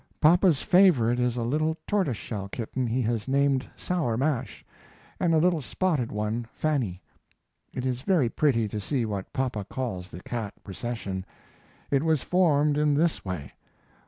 [0.19, 4.65] Papa's favorite is a little tortoise shell kitten he has named "Sour Mash,"
[5.19, 7.03] and a little spotted one "Fannie."
[7.71, 11.23] It is very pretty to see what papa calls the cat procession;
[11.91, 13.51] it was formed in this way.